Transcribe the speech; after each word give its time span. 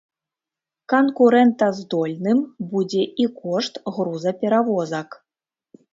Канкурэнтаздольным 0.93 2.39
будзе 2.73 3.03
і 3.25 3.31
кошт 3.43 3.73
грузаперавозак. 3.99 5.09